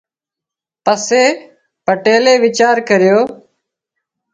[0.85, 1.23] پسي
[1.85, 3.19] پٽيلئي ويچار ڪريو